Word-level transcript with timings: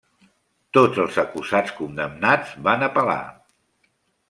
Tots 0.77 1.01
els 1.03 1.19
acusats 1.25 1.75
condemnats 1.81 2.57
van 2.71 2.87
apel·lar. 2.89 3.21